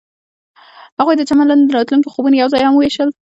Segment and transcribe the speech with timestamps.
[0.99, 3.09] هغوی د چمن لاندې د راتلونکي خوبونه یوځای هم وویشل.